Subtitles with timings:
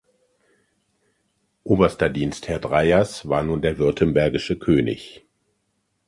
[1.63, 5.23] Oberster Dienstherr Dreyers war nun der württembergische König.